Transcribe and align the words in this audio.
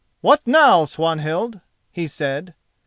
"What 0.21 0.41
now, 0.47 0.85
Swanhild?" 0.85 1.59
he 1.91 2.07
said. 2.07 2.55